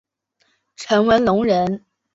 [0.75, 1.85] 陈文龙人。